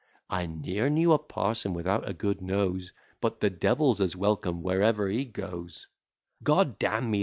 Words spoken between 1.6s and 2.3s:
without a